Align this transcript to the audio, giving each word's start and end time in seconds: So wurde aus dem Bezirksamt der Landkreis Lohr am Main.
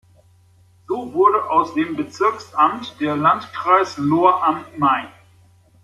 So 0.87 1.13
wurde 1.13 1.47
aus 1.51 1.75
dem 1.75 1.95
Bezirksamt 1.95 2.99
der 3.01 3.15
Landkreis 3.15 3.97
Lohr 3.99 4.43
am 4.43 4.65
Main. 4.79 5.09